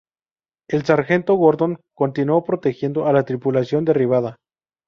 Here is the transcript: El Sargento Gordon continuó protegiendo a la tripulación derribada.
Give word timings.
El 0.67 0.83
Sargento 0.83 1.35
Gordon 1.35 1.79
continuó 1.95 2.43
protegiendo 2.43 3.05
a 3.05 3.13
la 3.13 3.23
tripulación 3.23 3.85
derribada. 3.85 4.37